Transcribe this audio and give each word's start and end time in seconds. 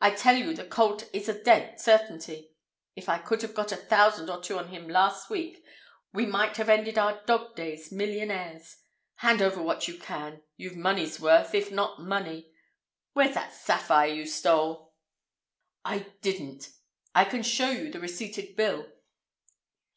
I 0.00 0.10
tell 0.10 0.34
you 0.36 0.52
the 0.52 0.64
colt 0.66 1.08
is 1.12 1.28
a 1.28 1.42
dead 1.44 1.78
certainty. 1.80 2.50
If 2.96 3.08
I 3.08 3.18
could 3.18 3.40
have 3.42 3.54
got 3.54 3.70
a 3.70 3.76
thousand 3.76 4.28
or 4.28 4.42
two 4.42 4.58
on 4.58 4.66
him 4.70 4.88
last 4.88 5.30
week, 5.30 5.62
we 6.12 6.26
might 6.26 6.56
have 6.56 6.68
ended 6.68 6.98
our 6.98 7.22
dog 7.24 7.54
days 7.54 7.92
millionaires. 7.92 8.78
Hand 9.18 9.40
over 9.40 9.62
what 9.62 9.86
you 9.86 9.96
can. 9.96 10.42
You've 10.56 10.74
money's 10.74 11.20
worth, 11.20 11.54
if 11.54 11.70
not 11.70 12.00
money. 12.00 12.50
Where's 13.12 13.34
that 13.34 13.54
sapphire 13.54 14.08
you 14.12 14.26
stole?" 14.26 14.92
"I 15.84 15.98
didn't. 16.20 16.70
I 17.14 17.24
can 17.24 17.44
show 17.44 17.70
you 17.70 17.92
the 17.92 18.00
receipted 18.00 18.56
bill. 18.56 18.90